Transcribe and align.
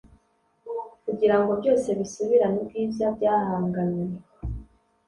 kugira 1.05 1.35
ngo 1.41 1.51
byose 1.61 1.87
bisubirane 1.99 2.57
ubwiza 2.63 3.05
byahanganywe, 3.17 4.05